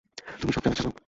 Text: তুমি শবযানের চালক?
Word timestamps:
তুমি 0.39 0.51
শবযানের 0.53 0.77
চালক? 0.77 0.95